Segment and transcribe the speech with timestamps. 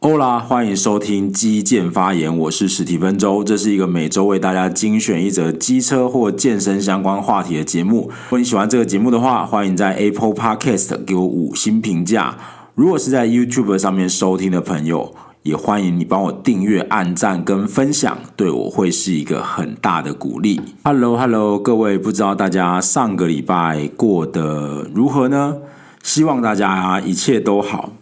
[0.00, 8.02] 欧啦，欢迎收听基建发言，我是史蒂芬周，这是一个每周为大家精选一则机车或健身相关话题的节目。
[8.02, 12.38] 如果你喜欢这个节目的话，欢迎在 Apple Podcast 给我五星评价。
[12.76, 15.14] 如果是在 YouTube 上面收听的朋友，
[15.44, 20.60] 也欢迎你帮我订阅、按赞跟分享，对我会是一个很大的鼓励。
[20.84, 25.56] Hello，Hello，各位，不知道大家上个礼拜过得如何呢？
[26.02, 27.94] 希望大家一切都好。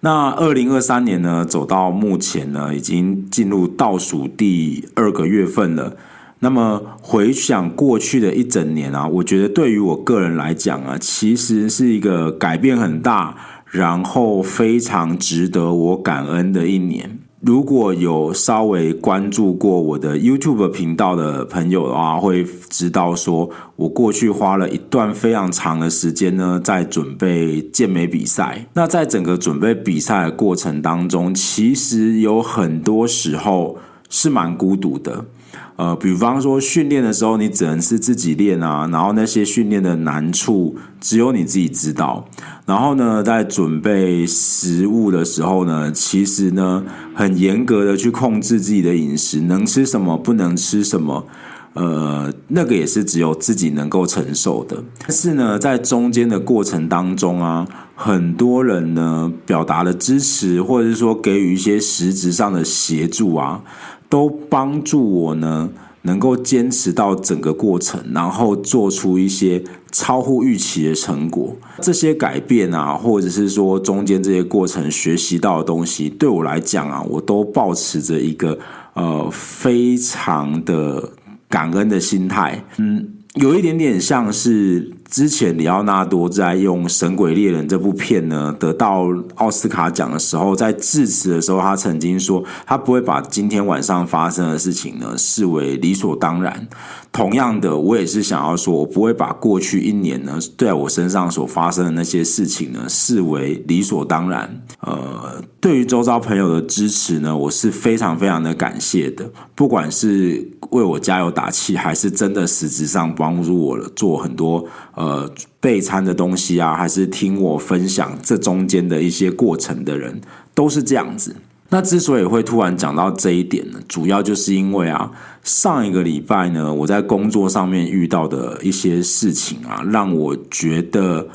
[0.00, 5.96] 那二零二三年呢，走到目前呢，已经进入倒数第二个月份了。
[6.40, 13.36] 那么回想过去的一整年啊，我觉得对于我个人来讲啊，其实是一个改变很大，
[13.70, 17.18] 然后非常值得我感恩的一年。
[17.40, 28.66] 如果有稍微关注过我的 YouTube 频道的朋友的话，会知道说我过去花了一段非常长的时间呢，在准备健美比赛。
[28.72, 35.26] 那在整个准备比赛的过程当中，其实有很多时候是蛮孤独的。
[35.76, 42.26] 呃，比方说训练的时候，你只能是自己练啊，然后那些训练的难处只有你自己知道。
[42.64, 46.82] 然后呢，在准备食物的时候呢，其实呢，
[47.14, 51.26] 很严格的去控制自己的饮食，能吃什么，不能吃什么，
[51.74, 54.82] 呃，那个也是只有自己能够承受的。
[55.02, 63.60] 但是呢，在中间的过程当中啊，很多人呢表达了支持，或者是说给予一些实质上的协助啊。
[64.08, 65.68] 都帮助我呢，
[66.02, 71.56] 能够坚持到整个过程，然后做出一些超乎预期的成果。
[71.82, 78.58] 这些改变啊，或者是说中间这些过程学习到的东西，对我来讲啊，我都抱持着一个
[78.94, 81.10] 呃非常的
[81.48, 82.64] 感恩的心态。
[82.78, 84.92] 嗯，有一点点像是。
[85.10, 89.06] 之前李奥纳多在用《神鬼猎人》这部片呢，得到
[89.36, 96.66] 奥斯卡奖的时候，在致辞的时候，他曾经说，他不会把今天晚上发生的事情呢视为理所当然。
[97.12, 104.62] 同样的，我也是想要说，我不会把过去一年呢，在我身上所发生的那些事情呢，视为理所当然。
[104.80, 114.64] 呃，对于周遭朋友的支持呢，我是非常非常的感谢的，不管是为我加油打气，还是真的实质上帮助我做很多。
[114.94, 115.28] 呃，
[115.58, 120.20] 备餐的东西啊，还是听我分享这中间的一些过程的人，
[120.54, 121.34] 都是这样子。
[121.70, 125.10] 那之所以会突然讲到这一点呢，主要就是因为啊，
[125.42, 131.26] 上一个礼拜呢，我在工作上面遇到的一些事情啊，让我觉得，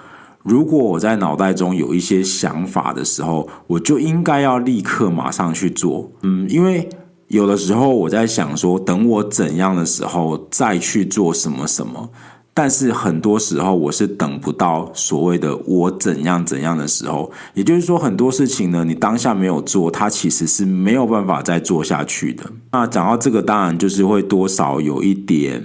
[0.43, 6.11] 如果我在脑袋中有一些想法的时候，我就应该要立刻马上去做。
[6.23, 6.89] 嗯，因为
[7.27, 12.09] 有的时候我在想说，等我怎样的时候再去做什么什么。
[12.53, 22.43] 但是很多时候我是等不到所谓的我怎样怎样的时候，也就是说很多事情呢，你当下没有做，它其实是没有办法再做下去的。
[22.73, 25.63] 那讲到这个，当然就是会多少有一点，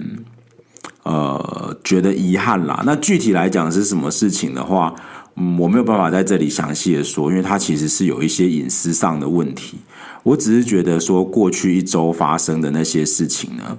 [1.07, 2.83] 呃，觉得遗憾啦。
[2.85, 4.93] 那具体来讲是什么事情的话，
[5.37, 9.77] 嗯，我没有办法在这里详细的说，因为它其实是有一些隐私上的问题。
[10.23, 13.77] 我只是觉得说过去一周发生的那些事情呢。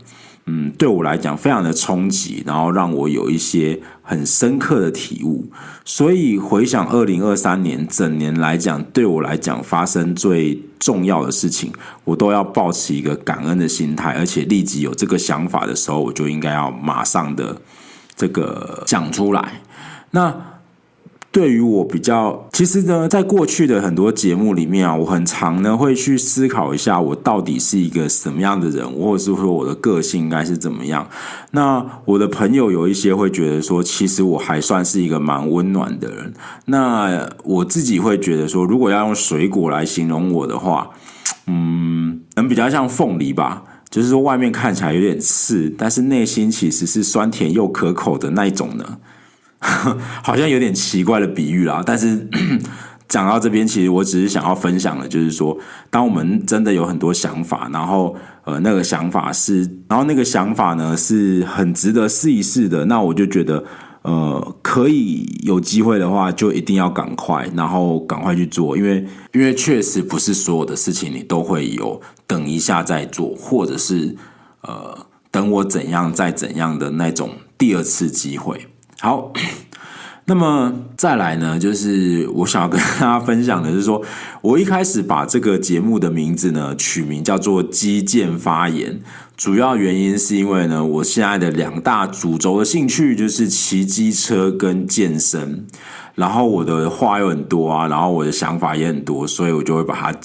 [0.50, 5.44] 嗯，对我来讲非常的冲击，然后让我有一些很深刻的体悟。
[5.84, 11.70] 所以回想二零二三年整年来讲，对我来讲发生最重要的事情，
[12.04, 17.60] 我都要抱持一个感恩的心态，而且立即有这个想法的时候，我就应该要马上的
[18.16, 19.60] 这个讲出来。
[20.12, 20.34] 那。
[21.30, 31.06] 对于我比较，其实呢，在过去的很多节目里面啊，我很常呢会去思考一下，我到底是一个什么样的人，或者是说我的个性应该是怎么样。
[31.50, 36.32] 那我的朋友有一些会觉得说，其实我还算是一个蛮温暖的人。
[36.64, 40.90] 那我自己会觉得说，如果要用水果来形容我的话，
[41.46, 48.98] 嗯，能比较像凤梨吧，就是说外面看起来有点刺，但是内心其实是酸甜又可口的那一种呢。
[50.22, 52.28] 好像有点奇怪的比喻啦，但是
[53.08, 55.56] 讲到这边，其实我只是想要分享的，就是说，
[55.88, 58.14] 当我们真的有很多想法，然后
[58.44, 63.64] 呃，那个想法是，然后那个想法呢是很值得试一试的，那我就觉得，
[64.02, 69.02] 呃，可以有机会的话，就一定要赶快，然后赶快去做，因为
[69.32, 74.14] 因为确实不是所有的事情你都会有等一下再做，或者是
[74.62, 78.66] 呃，等我怎样再怎样的那种第二次机会。
[79.00, 79.32] 好，
[80.26, 84.02] 那么再来呢，就是我想要跟大家分享的是说，
[84.42, 89.00] 我一开始把这个节目的名字呢取名叫做“基建发言”，
[89.36, 95.64] 主要原因是因为呢，我现在的两大主轴的兴趣就是骑机车跟健身，
[96.16, 100.18] 然后我的话又很多啊，然后我的想法也很多，所以我就会把它。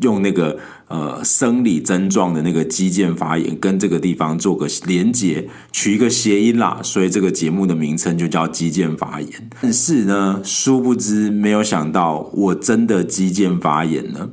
[0.00, 0.58] 用那个
[0.88, 9.30] 呃生理症状的那个肌腱发炎跟这个地方做个连结，取一个谐音啦，所以这个节目的名称就叫肌腱发炎。
[9.60, 14.30] 但是呢，殊不知没有想到我真的肌腱发炎了。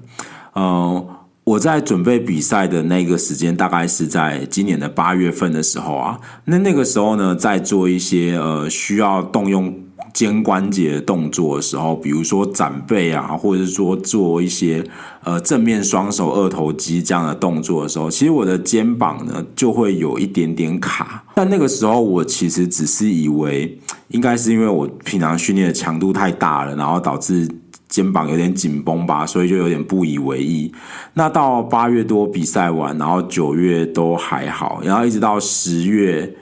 [0.53, 1.07] 呃，
[1.43, 6.19] 我在准备比赛的那个时间，大概是在今年的八月份的时候啊。
[6.45, 9.73] 那那个时候呢，在做一些呃需要动用。
[10.13, 14.83] 肩关节的动作的时候，比如说展背啊，或者是说做一些
[15.23, 21.23] 呃正面双手二头肌这样的动作的时候，其实我的肩膀呢就会有一点点卡。
[21.33, 23.79] 但那个时候我其实只是以为，
[24.09, 27.47] 应该是因为我平常训练的强度太大了，然后导致
[27.87, 30.71] 肩膀有点紧绷吧，所以就有点不以为意。
[31.13, 36.35] 那到八月多比赛完，然后九月都还好，然后一直到十月。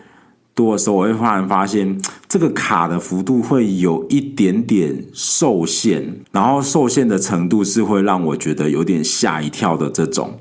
[0.59, 1.97] 多的时候，我会突然发现
[2.27, 6.03] 这个卡的幅度会有一点点受限，
[6.33, 10.37] 然后受限的程度是会让我觉得有点吓一跳的这种。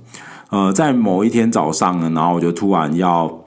[0.50, 3.44] 呃，在某一天早上呢，然后我就突然要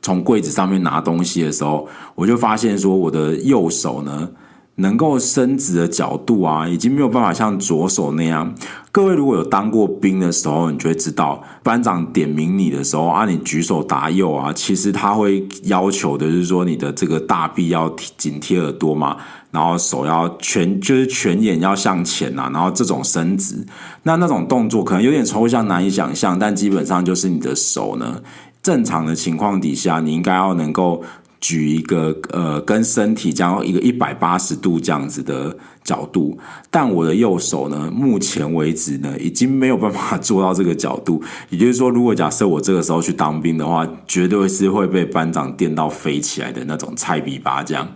[0.00, 4.30] 从柜子上面拿东西的时候，我就发现说我的右手呢。
[4.76, 8.54] 能够伸直的角度啊，已经没有办法像左手那样。
[8.92, 19.16] 各位如果有当过兵的时候，你就会知道，班长点名你的时候啊，你举手答右啊，其实他会要求的就是说你的这个大臂要紧贴耳朵嘛，
[19.50, 23.66] 然后手要全就是全眼要向前啊，然后这种伸直，
[24.02, 28.20] 那那种动作可能有点抽象难以想象，但基本上就是你的手呢，
[28.62, 31.02] 正常的情况底下，你应该要能够。
[31.46, 36.36] 举一个呃，跟身体这样一个一百八十度这样子的角度，
[36.72, 41.22] 但我的右手呢，目前为止呢，已经没有办法做到这个角度。
[41.48, 47.86] 也就是说，如果假设我这个时候去当兵的话，绝对是会被班长电到飞起来的那种菜逼巴这样。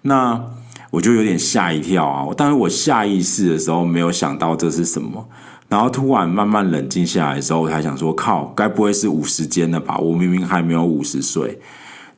[0.00, 0.42] 那
[0.90, 2.26] 我就有点吓一跳啊！
[2.34, 5.28] 但是我下意识的时候没有想到这是什么，
[5.68, 9.98] 然后突然慢慢冷静下来的时候，我才想说：靠，该不会是五十肩了吧？
[9.98, 11.60] 我明明还没有五十岁。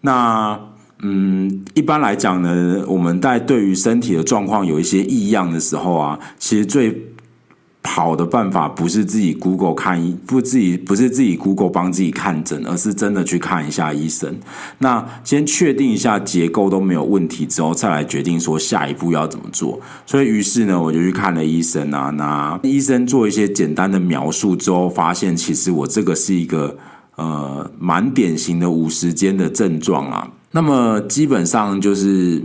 [0.01, 0.59] 那
[1.01, 7.13] 嗯，一般来讲呢，我们在对于身体的状况有一些异样的时候啊，其实最
[7.85, 14.37] 好的办法不是自己 Google 看，不自己不是自己 Google 帮自己看诊，而是真的去看一下医生。
[14.79, 19.81] 那先确定一下结构都没有问题之后，再来决定说下一步要怎么做。
[20.05, 22.11] 所以于是呢，我就去看了医生啊。
[22.11, 26.77] 那医生做一些简单的描述之后，发现其实我这个是一个。
[27.19, 30.31] 呃，蛮典型的五十肩的症状啊。
[30.53, 32.41] 那么基本上就是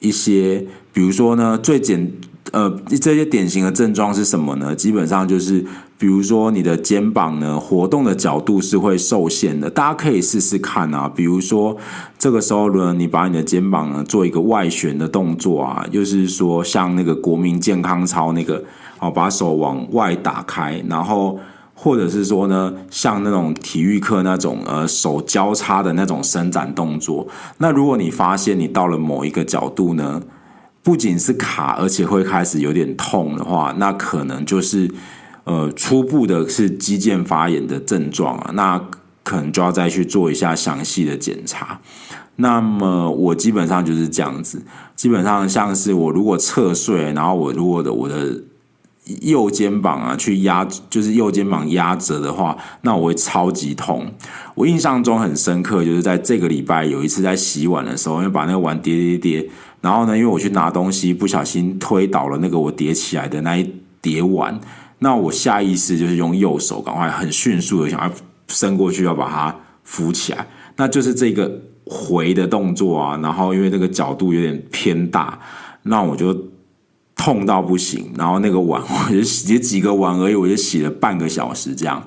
[0.00, 2.12] 一些，比如说呢，最简
[2.52, 4.76] 呃这些典型的症状是什么呢？
[4.76, 5.64] 基本上就是，
[5.96, 9.70] 比如说你的肩膀呢，活动的角度是会受限的。
[9.70, 11.08] 大家可以试试看啊。
[11.08, 11.74] 比如说
[12.18, 18.62] 这个时候呢，你把你的肩膀呢做一个外旋的动作啊，就是说像那个国民健康操那个，
[18.98, 21.38] 好，把手往外打开，然后。
[21.80, 27.24] 或者是说呢，像那种体育课那种呃手交叉的那种伸展动作。
[27.58, 30.20] 那如果你发现你到了某一个角度呢，
[30.82, 34.90] 不仅是卡，而且会开始有点痛的话，那可能就是
[35.44, 38.50] 呃初步的是肌腱发炎的症状啊。
[38.54, 38.84] 那
[39.22, 41.78] 可能就要再去做一下详细的检查。
[42.34, 44.60] 那么我基本上就是这样子，
[44.96, 48.42] 基本上像是我如果侧睡，然后我如果的我的。
[49.22, 54.06] 右肩膀啊，去压就是右肩膀压着的话，那我会超级痛。
[54.54, 59.50] 我印象中很深刻，就是在这个礼拜有一次在洗碗的时候，因为把那个碗叠叠叠，
[59.80, 64.60] 然后呢，因为我去拿东西不小心推倒了那个我叠起来的那一叠碗，
[64.98, 68.10] 那我下意识就是用右手赶快很迅速的想要
[68.48, 70.46] 伸过去要把它扶起来，
[70.76, 71.50] 那就是这个
[71.86, 73.18] 回的动作啊。
[73.22, 75.38] 然后因为这个角度有点偏大，
[75.84, 76.36] 那我就。
[77.18, 82.02] 痛到不行，然后那个碗 我就洗几个碗而已，我就洗了半个小时这样。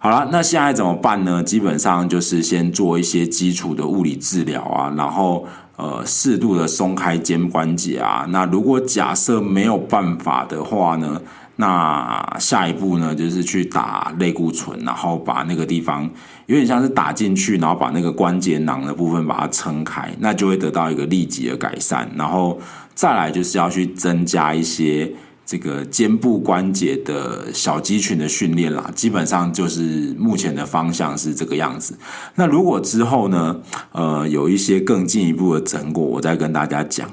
[0.00, 1.40] 好了，那现在怎么办呢？
[1.40, 5.46] 基本上就是先做一些基础的物理治疗啊，然后
[5.76, 8.26] 呃适度的松开肩关节啊。
[8.30, 11.20] 那如果假设没有办法的话呢，
[11.54, 16.10] 那下一步呢就是去打类固醇，然后把那个地方
[16.46, 22.58] 有点像是打进去，然后把那个关节囊的部分把它撑开，那就会得到一个立即的改善，然后。
[23.02, 25.12] 再来就是要去增加一些
[25.44, 31.98] 这个肩部关节的小肌群的训练啦，基本上就是目前的方向是这个样子。
[32.36, 37.10] 那如果之后呢，呃，有一些更进一步的成果，我再跟大家讲。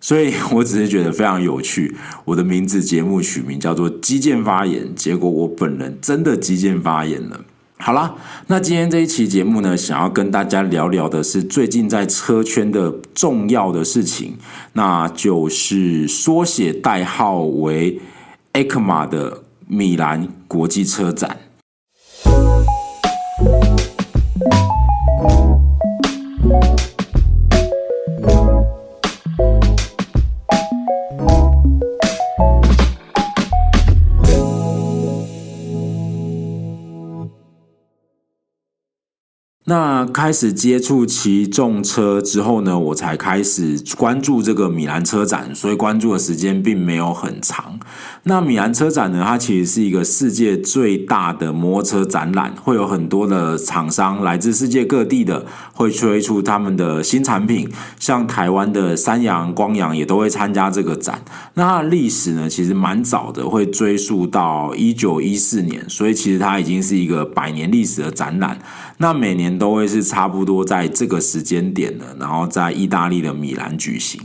[0.00, 1.94] 所以我只是觉得非常有趣。
[2.24, 7.44] 我的名字节目取名叫做“肌健发言”，结果我本人真的肌健发言了。
[7.84, 8.14] 好啦，
[8.46, 14.36] 那今天这一期节目呢，想要跟大家聊聊的是最近在车圈的重要的事情，
[14.74, 18.00] 那就是缩写代号为
[18.52, 21.36] ECMA 的米兰国际车展。
[40.12, 47.80] 开始接触骑重车之后呢，我才开始关注这个米兰车展，所以关注的时间并没有很长。
[48.24, 61.20] 那米兰车展呢，它其实是一个世界最大的摩托车展览，会有很多的厂商来自世界各地的，会推出他们的新产品，像台湾的三阳、光阳也都会参加这个展。
[61.54, 68.58] 那它的历史呢，其实蛮早的，会追溯到一九一四年，所以其实它已经是一个百年历史的展览。
[69.02, 74.20] 那每年都会是差不多在这个时间点的，然后在意大利的米兰举行，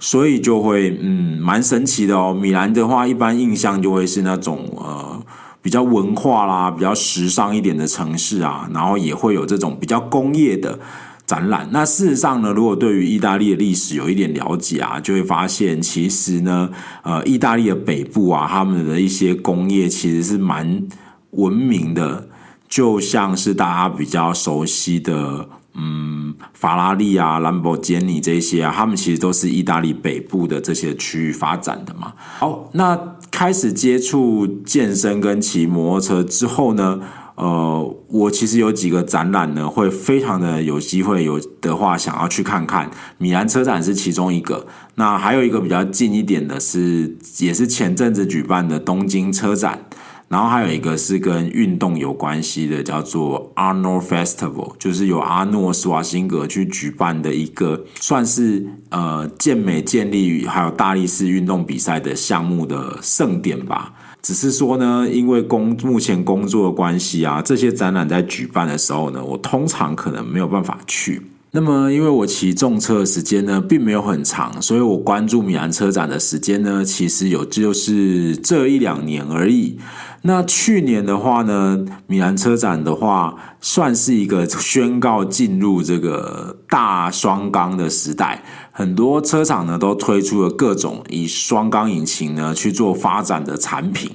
[0.00, 2.34] 所以就会嗯蛮神奇的哦。
[2.34, 5.24] 米兰的话，一般印象就会是那种呃
[5.62, 10.76] 比较文化啦、比较时尚一点的城市啊，然后也会有这种比较工业的
[11.24, 11.68] 展览。
[11.70, 16.68] 那事实上呢，如果对于意大利的历史有一点了解啊，就会发现其实呢，
[17.04, 20.82] 呃，意大利的北部啊，他们的一些工业其实是蛮
[21.30, 22.26] 文明的。
[22.68, 32.12] 就像是大家比较熟悉的，嗯，法拉利啊、兰博基尼这些啊，他们其实都是意大利北部的这些区域发展的嘛。
[32.38, 37.00] 好，那开始接触健身跟骑摩托车之后呢，
[37.36, 42.90] 呃，我其实有几个展览呢，会非常的有机会有的话想要去看看。
[43.18, 49.86] 米兰车展是其中一个，那还有一个比较近一点的是，也是前阵子举办的东京车展。
[50.28, 63.92] 然后还有一个是跟运动有关系的，叫做 Arnold Festival，就是由阿诺施瓦辛格去举办的一个，算是呃健美、健力与还有大力士运动比赛的项目的盛典吧。
[64.20, 71.22] 只是说呢，因为工目前工作的关系啊，这些展览在举办的时候呢，我通常可能没有办法去。
[71.56, 79.78] 那么，因为我骑重车的时间呢，并没有很长，所以我关注米兰车展的时间呢，其实有就是这一两年而已。
[80.20, 94.10] 那去年的话呢，米兰车展的话，算是一个宣告进入这个大双缸的时代，很多车厂呢都推出了各种以双缸引擎呢去做发展的产品。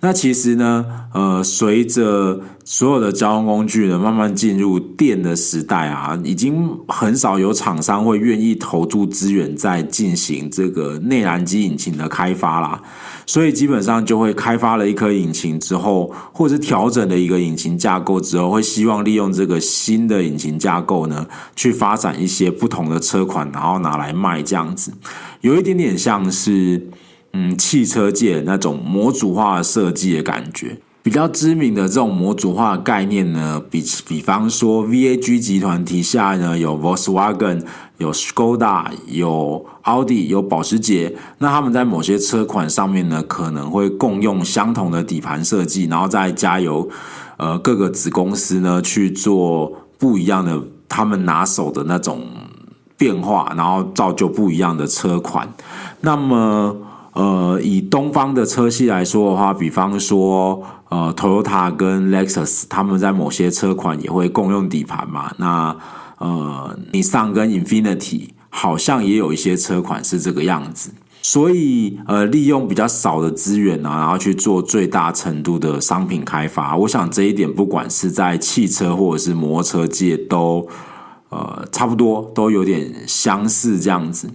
[0.00, 12.80] 那其实呢，呃，随着所有的交通工具呢慢慢进入电的时代啊，已经很少有厂商会愿意投注资源在进行这个内燃机引擎的开发啦。
[13.26, 21.26] 所以基本上就会开发了一颗引擎之后，或者是调整了一个引擎架构之后，会希望利用这个新的引擎架构呢，
[21.56, 24.92] 去发展一些不同的车款，然后拿来卖这样子，
[25.40, 26.88] 有一点点像是。
[27.32, 37.62] 嗯，汽车界那种模组化设计的感觉，比较知名的这种模组化概念呢，比比方说 VAG 集团旗下呢有 Volkswagen、
[37.98, 46.88] 有 Skoda、有奥迪、有保时捷，那他们在某些车款上面呢，可能会共用相同的底盘设计，然后再加由
[47.36, 52.22] 呃各个子公司呢去做不一样的他们拿手的那种
[52.96, 55.52] 变化，然后造就不一样的车款，
[56.00, 56.76] 那么。
[57.18, 65.34] 呃，以东方的车系来说的话，比方说，呃，Toyota 跟 Lexus，他们在某些车款也会共用底盘嘛。
[65.38, 65.76] 那
[66.18, 70.92] 呃，Nissan 跟 Infinity 好像也有一些车款是这个样子。
[71.20, 76.76] 所以，呃，利用比较少的资源啊，然后去做最大程度的商品开发。
[76.76, 80.68] 我想这一点，不管是在汽车或者是摩托车界都，都
[81.36, 84.30] 呃差不多，都有点相似这样子。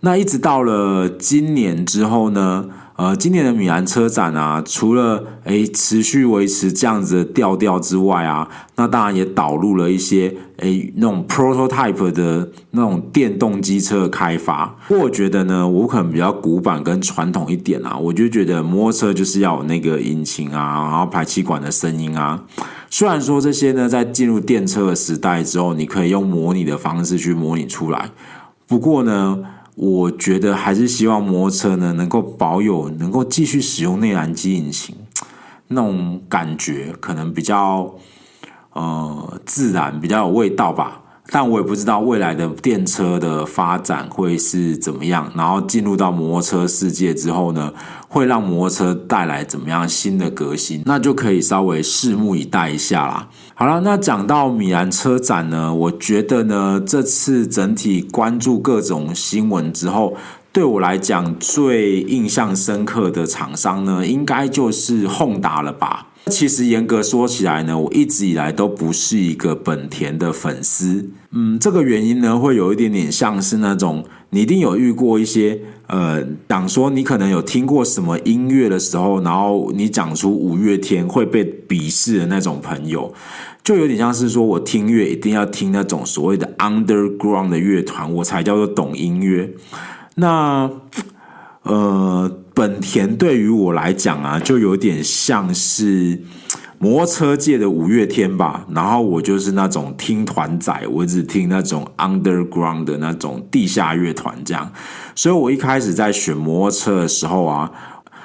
[0.00, 14.66] 那一直到了今年之后呢，呃，今年的米兰车展啊，除了诶持续维持这样子的调调之外啊，那当然也导入了一些诶那种 prototype 的那种电动机车的开发。
[14.86, 22.44] 不过我觉得呢，我可能比较古板跟传统一点啊，我就觉得摩托车就是要有那个引擎啊，然后排气管的声音啊。
[22.88, 28.10] 虽然说这些呢，在进入电车的时代之后，你可以用模拟的方式去模拟出来，
[28.68, 29.38] 不过呢。
[29.80, 34.92] 我觉得还是希望摩托车呢能够保有，能够继续使用内燃机引擎，
[35.68, 37.94] 那种感觉可能比较
[38.72, 41.00] 呃自然，比较有味道吧。
[41.30, 45.30] 但我也不知道未来的电车的发展会是怎么样。
[45.36, 47.72] 然后进入到摩托车世界之后呢，
[48.08, 50.82] 会让摩托车带来怎么样新的革新？
[50.86, 53.28] 那就可以稍微拭目以待一下啦。
[53.54, 60.16] 好了，那讲到米兰车展呢，我觉得呢，这次整体关注各种新闻之后，
[60.52, 66.07] 对我来讲最印象深刻的厂商呢，应该就是宏达了吧。
[66.26, 71.08] 其实严格说起来呢，我一直以来都不是一个本田的粉丝。
[71.30, 83.14] 嗯，这个原因呢，会有一点点像是那种你一定有遇过一些呃，讲说你可能有听过什么音乐的时候，然后你讲出五月天会被鄙视的那种朋友，
[83.64, 89.50] 就有点像是说我听乐一定要听那种所谓的 underground 的乐团，我才叫做懂音乐。
[90.16, 90.70] 那
[91.62, 92.30] 呃。
[92.58, 96.20] 本田对于我来讲啊，就有点像是
[96.80, 98.66] 摩托车界的五月天吧。
[98.74, 104.72] 然后我就是那种听团仔，我只听那种 underground 的那种地下乐团这样。
[105.14, 107.70] 所以我一开始在选摩托车的时候啊，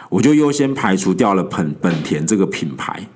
[0.09, 3.07] 我就优先排除掉了本本田这个品牌。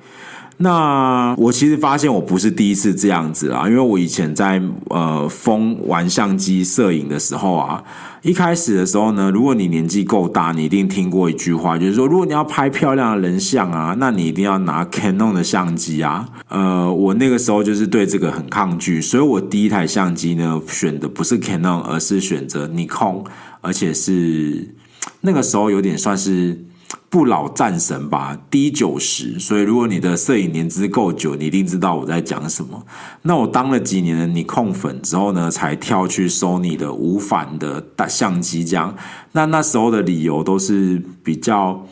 [0.60, 4.60] 那我其实发现我不是第一次这样子啦，因为我以前在
[4.90, 7.84] 呃疯玩相机摄影的时候啊，
[8.24, 16.28] 一开始的时候呢，如果你年纪够大，你一定听过一句话，就是说如果你要拍漂亮的人像啊，那你一定要拿 Canon 的相机啊。
[16.50, 23.26] 呃，我那个时候就是对这个很抗拒，所以我第一台相机呢选的不是 Canon，而是选择 Nikon，
[23.62, 24.74] 而且是
[25.22, 26.66] 那个时候有点算是。
[27.10, 29.40] 不老战神吧低九十。
[29.40, 32.86] 所以如果你的摄影年资够久，你一定知道我在讲什么。
[33.22, 38.96] 那我当了几年的你控粉之后呢，才跳去收你的无反的大相机这样。
[39.32, 41.86] 那那时候的理由都是比较。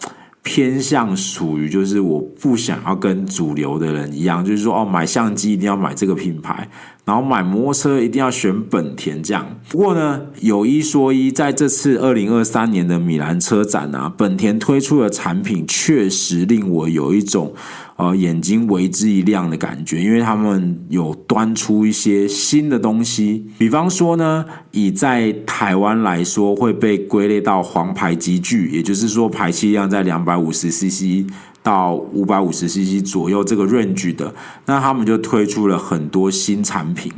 [0.46, 6.70] 偏向属于就是我不想要跟主流的人一样，就是说哦，买相机一定要买这个品牌，
[7.04, 9.60] 然后买摩托车一定要选本田这样。
[9.68, 17.54] 不过呢，有一说一，在这次二零二三年的米兰车展啊，本田推出的产品确实令我有一种。
[17.98, 31.26] 呃，眼睛为之一亮的感觉，因为他们有端出一些新的东西，比方说呢，以在台湾来说会被归类到黄牌级距，也就是说排气量在两百五十 CC
[31.64, 37.10] 到五百五十 CC 左右这个 range 的，那他们就推出了很多新产品，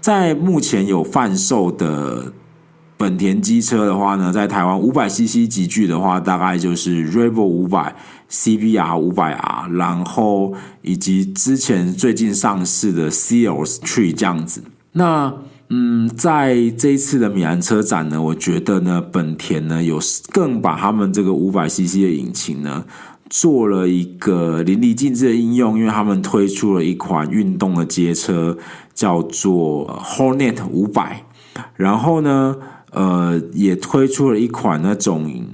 [0.00, 2.32] 在目前有贩售的。
[2.98, 7.94] 本田机车的话呢，在台湾五百 CC 级距的话，大概就是 Revo 五百、
[8.30, 14.62] CBR 五百 R，然后以及之前最近上市的 Ceos Tree 这样子。
[14.92, 15.32] 那
[15.68, 22.84] 嗯，在这一次的米兰车展呢，我觉得呢，本田呢有更把他们这个五百 CC 的引擎呢
[23.28, 28.56] 做了一个淋漓尽致的应用，因为他们推出了一款运动的街车，
[28.94, 31.24] 叫做 Hornet 五百，
[31.74, 32.56] 然后呢。
[32.92, 35.44] 呃，也推出了一款那种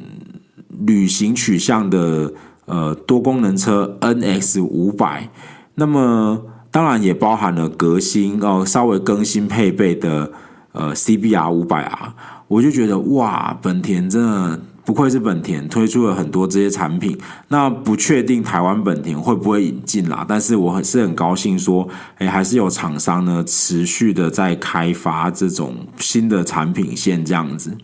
[0.86, 2.32] 旅行取向的
[2.66, 5.30] 呃多功能车 NX 五百，
[5.74, 10.32] 那么当然也包含了革新哦，稍微更新配备的
[10.72, 12.14] 呃 CBR 五百啊
[12.48, 14.60] 我就觉得哇，本田真的。
[14.84, 17.16] 不愧是本田，推出了很多这些产品。
[17.48, 27.76] 那不确定台湾本田会不会引进啦，但是我很是很高兴说，哎，还是有厂商呢持续的在开发这种新的产品线这样子。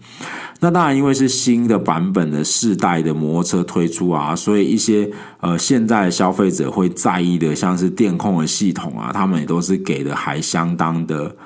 [0.61, 5.09] 那当然，因为是新的版本的世代的摩托车推出啊，所以一些
[5.41, 11.37] 呃现在的消费者会在意的，像是电控的系统啊，他们也都是给的还相当的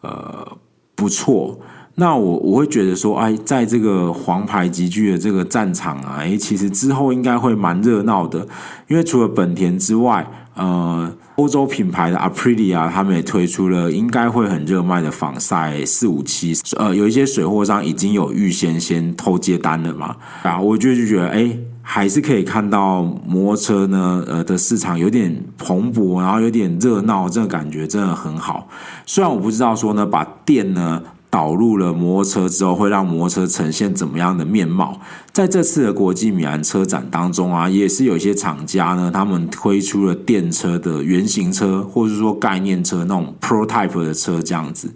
[0.00, 0.58] 呃
[0.96, 1.56] 不错。
[1.98, 8.46] 那我我会觉得说，哎，在这个黄牌级距的这个战场啊，哎，其实之后应该会蛮热闹的，
[8.86, 28.68] 因为除了本田之外，呃，欧洲品牌的 Aprilia 他们也推出了应该会很热卖的仿赛四五七，呃，有一些水货商已经有预先先偷接单了嘛，啊，我就就觉得，哎，还是可以看到摩托车呢，呃的市场有点蓬勃，然后有点热闹，这个感觉真的很好。
[29.06, 31.02] 虽然我不知道说呢，把电呢。
[31.36, 34.98] 导入了摩托车之后，会让摩托车呈现怎么样的面貌？
[35.34, 44.90] 在这次的国际米兰车展当中啊，也是有一些厂家呢，他们推出了电车的原型车，或者说概念车那种 prototype 的车这样子。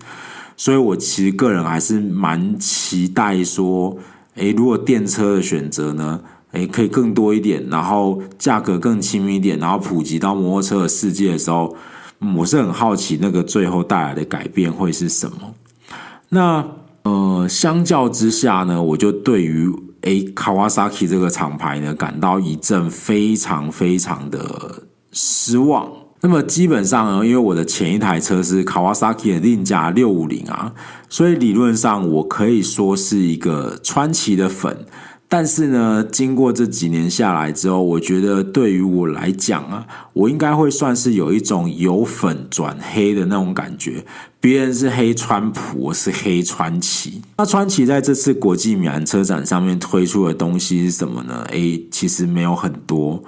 [0.57, 3.95] 所以我其实个人还是蛮期待说，
[4.37, 6.19] 诶，如果电车的选择呢，
[6.53, 11.77] 诶，可以更多一点，然后价格更亲民一点，然后普及到摩托车的世界的时候，
[12.35, 15.37] 我是很好奇那个最后带来的改变会是什么。
[16.31, 16.65] 那
[17.03, 19.71] 呃，相较之下呢，我就对于
[20.03, 25.91] 诶，Kawasaki 这个厂牌呢，感到一阵非常非常的失望。
[26.23, 30.73] 那么基本上呢，因为我的前一台车是卡瓦萨 k 的另加六五零啊，
[31.09, 34.85] 所以理论上我可以说是一个川崎的粉。
[35.33, 44.05] 但是呢，经过这几年下来之后，我觉得对于我来讲啊，我应该会算是有一种由粉转黑的那种感觉。
[44.41, 47.23] 别人是黑川普，我是黑川崎。
[47.37, 51.47] 那川崎在这次国际米兰车展上面推出的东西是什么呢？
[51.53, 53.23] 诶，其实没有很多。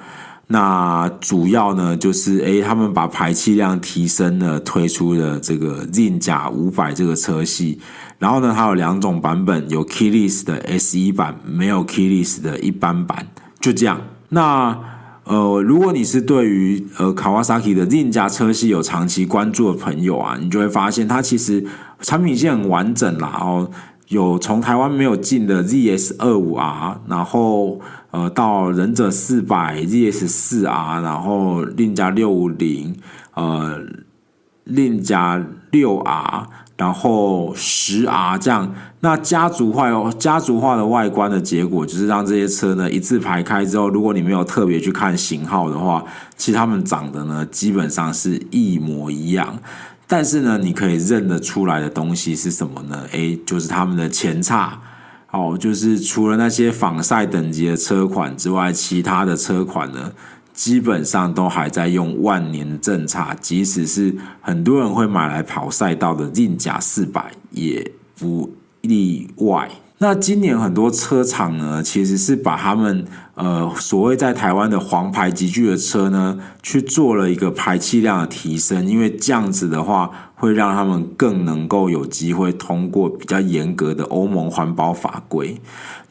[0.48, 7.78] 那主要呢，就是诶，他们把排气量提升了，推出了这个 Ninja 500这个车系。
[8.22, 13.26] 然后呢，它有两种版本，有 Keyless 的 SE 版，没有 Keyless 的一般版，
[13.58, 14.00] 就这样。
[14.28, 14.78] 那
[15.24, 21.66] 呃，如果你是对于呃 Kawasaki 的 Ninja 车系有长期关注的朋友啊，你就会发现它其实
[22.00, 23.30] 产品线很完整啦。
[23.32, 23.68] 然后
[24.06, 27.80] 有从台湾没有进的 ZS 二五 R，然后
[28.12, 32.94] 呃到忍者四百 ZS 四 R，然后另加六五零，
[33.34, 33.82] 呃
[34.62, 36.46] 另加六 R。
[36.76, 46.04] 然后十 R 这样，那家族化哦，家族化的外观的结果就是让这些车呢一字排开之后，如果你没有特别去看型号的话，
[46.36, 49.58] 其实它们长得呢基本上是一模一样。
[50.08, 53.04] 但是呢，你可以认得出来的东西是什么呢？
[53.12, 54.78] 诶，就是他们的前叉
[55.30, 60.12] 哦，就是除了那些仿赛等级的车款之外，其他的车款呢，
[60.62, 68.48] 基本上都还在用万年正叉，即使是很多人会买来跑赛道的 Ninja 400也不
[68.82, 69.68] 例外。
[69.98, 85.60] 那今年很多车厂呢，其实是把他们呃所谓在台湾的黄牌级距的车呢，去做了一个排气量的提升，因为这样子的话，会让他们更能够有机会通过比较严格的欧盟环保法规。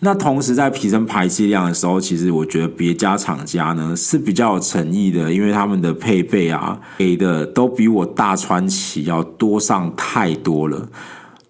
[0.04, 10.90] 那同时在提升排气量的时候，其实我觉得别家厂家呢是比较有诚意的，因为他们的配备啊给的都比我大川崎要多上太多了。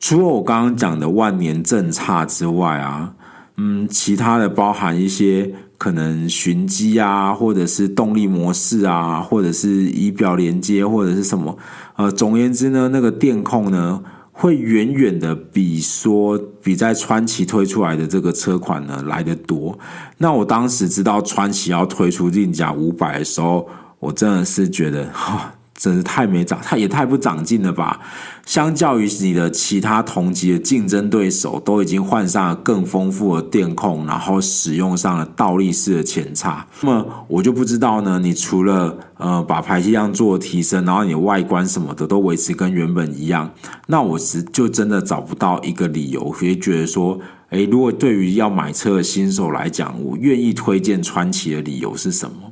[0.01, 3.13] 除了我刚刚讲的万年正差之外啊，
[3.55, 11.57] 嗯，其他的包含一些可能循迹啊，或者是动力模式啊，或者是仪表连接，或者是什么，
[11.95, 19.77] 呃，总而言之呢，那个电控呢，会远远的比说比在川崎推出来的这个车款呢来的多。
[20.17, 23.67] 那我当时知道川崎要推出定价五百的时候，
[23.99, 25.55] 我真的是觉得哈。
[25.81, 27.99] 真是太没长，太也太不长进了吧！
[28.45, 36.63] 相较于你的其他同级的竞争对手，都已经换上了更丰富的电控，然后使用上了倒立式的前叉。
[36.81, 43.51] 那么我就不知道呢，你除了呃把排气量做提升，然后你的外观什么的都维持跟原本一样，
[43.87, 52.50] 那我是就真的找不到一个理由可以觉得说，诶，如果对于要买车的新手来讲，我愿意推荐川崎的理由是什么？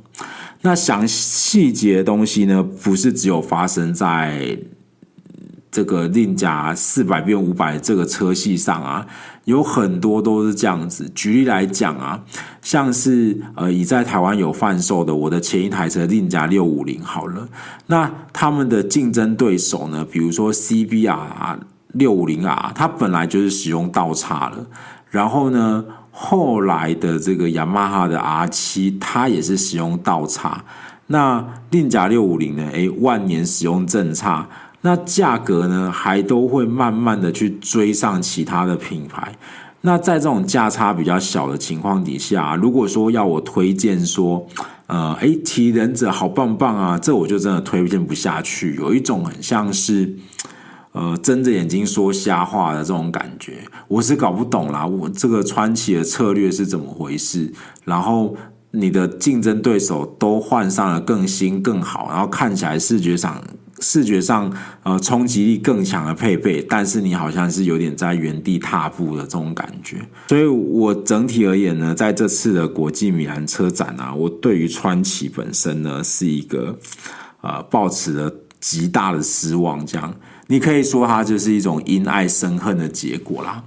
[0.62, 4.58] 那详细节的东西呢，不是只有发生在
[5.70, 9.06] 这个 Ninja 四百变五百这个车系上啊，
[9.44, 11.10] 有很多都是这样子。
[11.14, 12.22] 举例来讲啊，
[12.60, 17.48] 像是呃，已在台湾有贩售的我的前一台车 Ninja 六五零好了，
[17.86, 21.58] 那他们的竞争对手呢，比如说 CBR
[21.92, 24.66] 六五零 R，它本来就是使用倒叉了，
[25.08, 25.84] 然后呢。
[26.10, 30.64] 后来的这个雅马哈的 R 七，它也是使用倒叉。
[31.06, 32.68] 那令甲六五零呢？
[32.72, 34.48] 诶，万年使用正叉。
[34.82, 39.34] 那价格呢，还都会慢慢的去追上其他的品牌。
[39.82, 44.46] 那在这种价差比较小的情况底下，如果说要我推荐说，
[44.86, 48.74] 呃，诶，骑忍者好棒棒啊，这我就真的推荐不下去。
[48.74, 50.14] 有一种很像是。
[50.92, 54.84] 呃，睁着眼睛说瞎话的这种感觉，我是搞不懂啦。
[54.84, 57.52] 我这个川崎的策略是怎么回事？
[57.84, 58.36] 然后
[58.72, 63.40] 你的竞争对手都换上了更新更好，然后看起来视觉上
[63.78, 69.96] 视觉上呃冲击力更强的配备，但是你好像是有点在原地踏步的这种感觉。
[70.28, 76.76] 所以我整体而言呢，在这次的国际米兰车展啊，我对于川崎本身呢是一个
[77.42, 80.12] 呃抱持了极大的失望，这样。
[80.50, 83.62] 你可以说它就是一种因爱生恨的结果啦。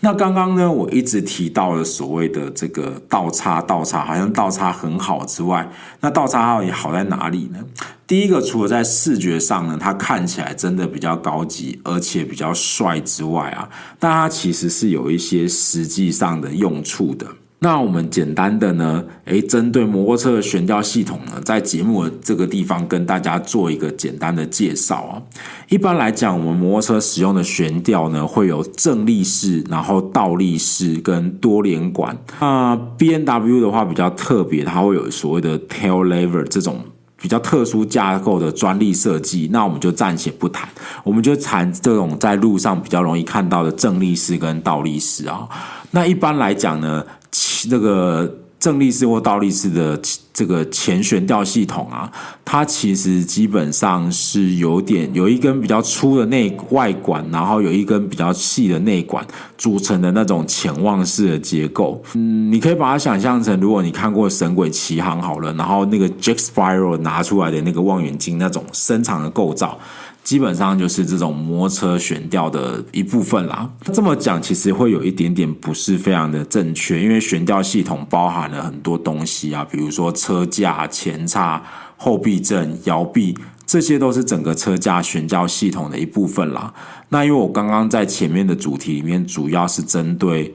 [0.00, 5.66] 那刚刚呢，我一直提到了所谓的这个倒叉，倒叉好像倒叉很好之外，
[6.00, 7.58] 那倒叉到底好在哪里呢？
[8.06, 17.26] 第一个，除了在视觉上呢，它看起来真的比较高级，而且比较帅之外啊，但它其实是有一些实际上的用处的。
[17.58, 25.22] 那我们简单的呢，诶，针对摩托车的悬吊系统呢，在节目的这个地方跟大家做一个简单的介绍啊。
[25.70, 32.16] 一般来讲，我们摩托车使用的悬吊呢，会有正立式、然后倒立式跟多连管。
[32.40, 36.78] 那 B N W 的话比较特别，它会有所谓的 tail lever 这种
[37.20, 40.68] 比较特殊架构的专利设计，那我们就暂且不谈，
[41.02, 45.48] 我们就谈这种在路上比较容易看到的正立式跟倒立式啊。
[45.92, 48.38] 那一般来讲呢，这个。
[48.58, 50.00] 正立式或倒立式的
[50.32, 52.10] 这个前悬吊系统啊，
[52.42, 59.24] 它其实基本上是有点有一根比较粗的内外管，然后有一根比较细的内管
[59.58, 62.02] 组成的那种潜望式的结构。
[62.14, 69.78] 嗯，你可以把它想象成，如果你看过《神鬼奇航》好了，然后那个 Jack Sparrow 拿出来的那个望远镜那种伸长的构造。
[70.26, 73.70] 基本上就是这种摩托车悬吊的一部分啦。
[73.94, 81.62] 这么讲其实会有一点点不是非常的正确，因为悬吊系统包含了很多东西啊，比如说车架、前叉、
[81.96, 86.74] 后避震、摇臂，这些都是整个车架悬吊系统的一部分啦。
[87.10, 90.52] 那因为我刚刚在前面的主题里面主要是针对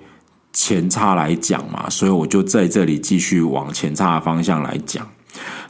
[0.51, 5.07] 前叉来讲嘛，所以我就在这里继续往前叉的方向来讲。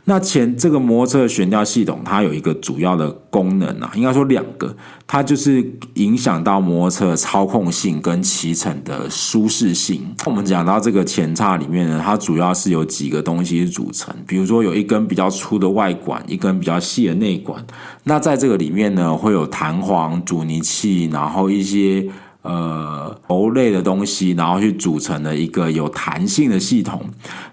[0.06, 10.14] 那前这个摩托车的悬吊系统，它有一个主要的功能啊，应该说两个，它就是影响到摩托车的操控性跟骑乘的舒适性。
[10.26, 17.64] 我们讲到这个前叉里面呢，它主要是由几个东西组成，比如说有一根比较粗的外管，一根比较细的内管。
[18.06, 22.10] 那在这个里面呢，会有弹簧、阻尼器，然后一些。
[22.44, 27.00] 呃，轴类的东西，然后去组成了一个有弹性的系统。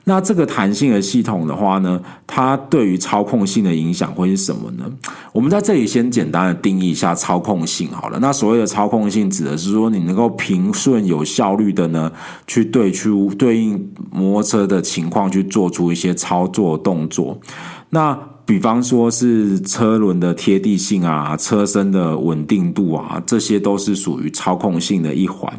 [0.05, 4.85] 那这个弹性的系统的话呢，它对于操控性的影响会是什么呢？
[5.33, 8.19] 我们在这里先简单的定义一下操控性好了。
[8.19, 12.11] 那所谓的操控性，指的是说你能够平顺有效率的呢，
[12.47, 17.39] 去对出对应摩托车的情况去做出一些操作动作。
[17.91, 18.19] 那
[18.49, 25.53] 比方说是车轮的贴地性啊，车身的稳定度啊，这些都是属于操控性的一环。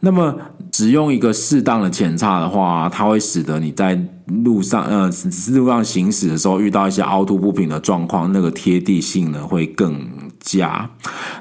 [0.00, 0.34] 那么
[0.72, 5.08] 使用一个适当的前叉的话，它会使得你在路上呃
[5.52, 10.04] 路上行驶的时候遇到一些凹凸不平的状况，那个贴地性呢会更
[10.40, 10.90] 佳。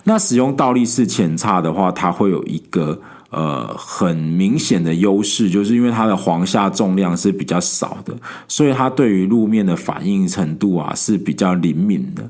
[0.03, 3.01] 那使用倒立式前叉的话，它会有一个。
[3.37, 8.11] 呃，很明显的优势就是因为它的簧下重量是比较少的，
[8.47, 12.27] 所以它对于路面的反应程度啊是比较灵敏的。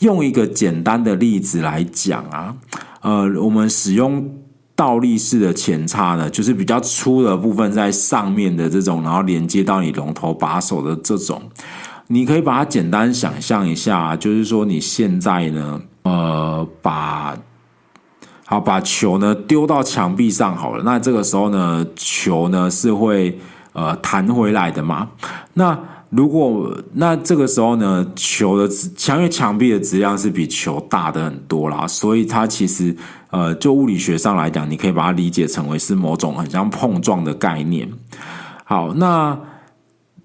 [0.00, 2.54] 用一个简单的例子来讲啊，
[3.00, 4.30] 呃，我们使用
[4.76, 11.40] 倒立式的前叉呢，就是比较粗的部分在上面的这种，然后连接到你龙头把手的这种，
[12.08, 17.34] 你可以把它简单想象一下，就是说你现在呢，呃，把
[18.50, 20.82] 好，把球呢丢到墙壁上好了。
[20.82, 23.38] 那这个时候呢，球呢是会
[23.74, 25.08] 呃弹回来的嘛？
[25.54, 32.92] 那如果那这个时候呢，球的墙因为墙壁的质量是比球大的很多啦，所以它其实
[33.30, 37.88] 呃就物理学上来讲，你可以把它理解成为是某种很像碰撞的概念。
[38.64, 39.38] 好，那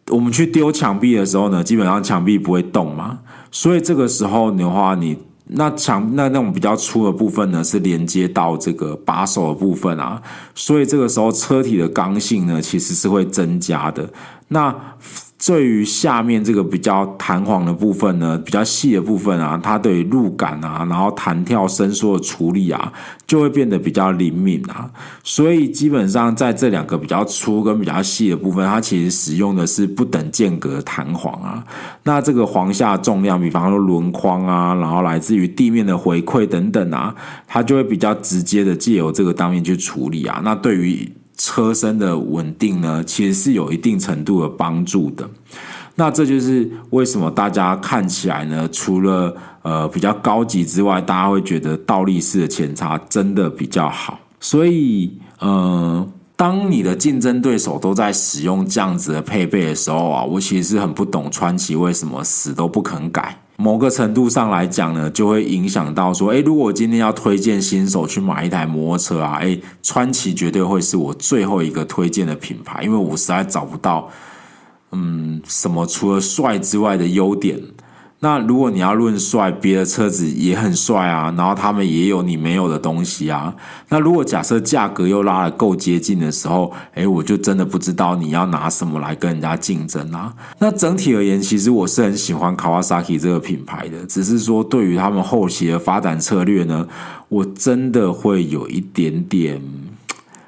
[0.10, 3.20] 我们去丢墙壁的时候呢，基本上墙壁不会动嘛，
[3.52, 5.16] 所以这个时候的话，你。
[5.48, 10.22] 那墙那那种比较粗的部分呢，是连接到这个把手的部分啊，
[10.56, 14.10] 所以这个时候车体的刚性呢，其实是会增加的。
[14.48, 14.76] 那
[15.46, 22.92] 对于下面这个比较弹簧的部分呢，比较细的部分啊，它对于路感啊，然后弹跳伸缩的处理啊，
[23.28, 24.90] 就会变得比较灵敏啊。
[25.24, 31.64] 所以基本上在这两个比较粗跟比较细的部分，它其实使用的是不等间隔弹簧啊。
[32.02, 37.14] 那这个簧下重量，比方说轮框啊，然后来自于地面的回馈等等啊，
[37.46, 40.42] 它就会比较直接的借由这个当面去处理啊。
[40.44, 45.30] 那对于车身的稳定呢，其实是有一定程度的帮助的。
[45.96, 54.20] 那这就是为什么大家看起来呢，除了呃比较高级之外，大家会觉得倒立式的前叉真的比较好。
[54.40, 63.40] 所以，呃，当你的竞争对手都在使用这样子的配备的时候啊，我其实是很不懂川崎为什么死都不肯改。
[63.58, 74.10] 某个程度上来讲呢，就会影响到说，诶，如果我今天要推荐新手去买一台摩托车啊，诶，川崎绝对会是我最后一个推荐的品牌，因为我实在找不到，
[74.92, 77.62] 嗯，什么除了帅之外的优点。
[78.26, 83.54] 那如果你要论帅，别的车子也很帅啊，然后他们也有你没有的东西啊。
[83.90, 90.34] 那如果假设价格又拉得够接近的时候，诶，我就真的不知道你要拿什么来跟人家竞争啊。
[90.58, 96.88] 那整体而言，其实我是很喜欢 Kawasaki 这个品牌的，只是说对于他们后期的发展策略呢，
[97.30, 99.62] 我真的会有一点点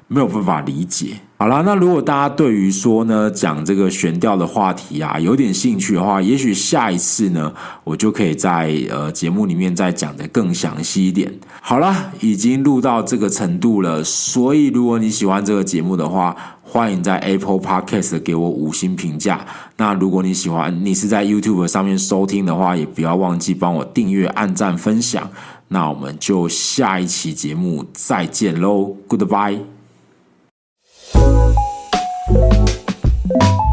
[0.08, 1.20] 没有办法理解。
[1.36, 7.52] 好啦，那如果大家对于说呢，讲这个悬吊的话题啊有点兴趣的话，也许下一次呢，
[7.84, 11.32] 我就可以在呃节目里面再讲得更详细一点。
[11.60, 19.46] 好啦，已经录到这个程度了，所以如果你喜欢这个节目的话，欢迎在 Apple Podcast 给我五星评价。
[19.76, 25.30] 那如果你喜欢，你是在 YouTube 上面收听的话，也不要忘记帮我订阅、按赞、分享。
[25.68, 29.77] 那我们就下一期节目再见喽，Goodbye。
[32.30, 33.67] Música